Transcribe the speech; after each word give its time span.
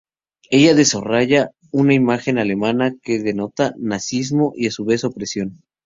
Ella 0.49 0.73
desarrolla 0.73 1.51
una 1.71 1.93
imagen 1.93 2.39
alemana 2.39 2.95
que 3.03 3.19
denota 3.19 3.75
nazismo 3.77 4.51
y, 4.55 4.65
a 4.65 4.71
su 4.71 4.83
vez, 4.83 5.03
opresión. 5.03 5.61